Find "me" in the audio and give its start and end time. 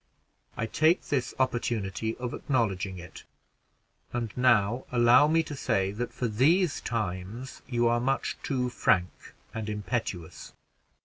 5.27-5.43